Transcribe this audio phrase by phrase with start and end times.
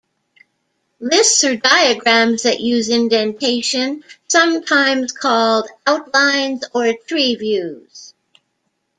[0.99, 8.15] Lists or diagrams that use indentation, sometimes called "outlines" or "tree views".